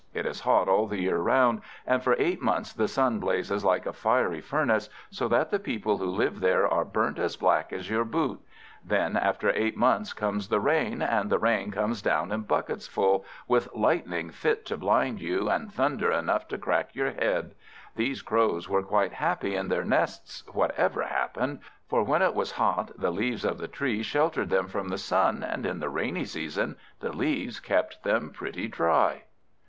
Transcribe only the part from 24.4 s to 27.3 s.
them from the sun, and in the rainy season the